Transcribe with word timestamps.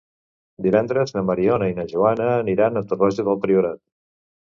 Divendres 0.67 1.11
na 1.17 1.21
Mariona 1.29 1.67
i 1.71 1.75
na 1.79 1.85
Joana 1.91 2.29
aniran 2.37 2.81
a 2.81 2.83
Torroja 2.93 3.27
del 3.29 3.39
Priorat. 3.45 3.79